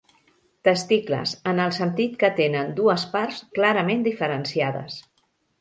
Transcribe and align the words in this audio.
Testicles, 0.67 1.33
en 1.51 1.61
el 1.67 1.75
sentit 1.77 2.17
que 2.23 2.31
tenen 2.41 2.73
dues 2.81 3.05
parts 3.15 3.39
clarament 3.59 4.03
diferenciades. 4.09 4.99